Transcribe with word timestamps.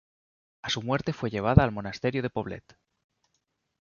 A 0.63 0.71
su 0.71 0.81
muerte 0.81 1.13
fue 1.13 1.29
llevada 1.29 1.63
al 1.63 1.71
monasterio 1.71 2.23
de 2.23 2.31
Poblet. 2.31 2.75